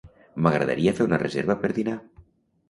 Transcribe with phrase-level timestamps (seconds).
[0.45, 1.95] M'agradaria fer una reserva per dinar.